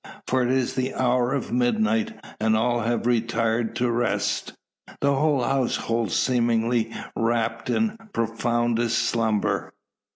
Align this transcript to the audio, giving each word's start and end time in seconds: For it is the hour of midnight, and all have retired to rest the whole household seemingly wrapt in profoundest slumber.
For 0.25 0.41
it 0.41 0.49
is 0.49 0.73
the 0.73 0.95
hour 0.95 1.31
of 1.31 1.51
midnight, 1.51 2.19
and 2.39 2.57
all 2.57 2.79
have 2.79 3.05
retired 3.05 3.75
to 3.75 3.91
rest 3.91 4.53
the 4.99 5.13
whole 5.13 5.43
household 5.43 6.11
seemingly 6.11 6.91
wrapt 7.15 7.69
in 7.69 7.99
profoundest 8.11 8.97
slumber. 8.97 9.71